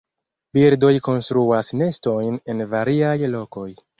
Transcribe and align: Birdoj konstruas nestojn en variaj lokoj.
Birdoj 0.57 0.93
konstruas 1.07 1.69
nestojn 1.83 2.41
en 2.55 2.65
variaj 2.75 3.15
lokoj. 3.37 3.71